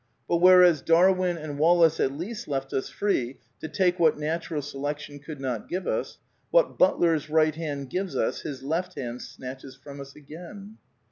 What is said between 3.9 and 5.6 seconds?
what Natural Selection could